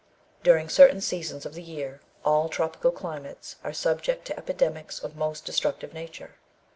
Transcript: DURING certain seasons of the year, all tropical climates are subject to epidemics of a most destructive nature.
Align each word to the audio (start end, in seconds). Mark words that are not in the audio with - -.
DURING 0.41 0.67
certain 0.67 0.99
seasons 0.99 1.45
of 1.45 1.53
the 1.53 1.61
year, 1.61 2.01
all 2.25 2.49
tropical 2.49 2.89
climates 2.89 3.57
are 3.63 3.71
subject 3.71 4.25
to 4.25 4.35
epidemics 4.35 4.97
of 4.97 5.13
a 5.13 5.19
most 5.19 5.45
destructive 5.45 5.93
nature. 5.93 6.39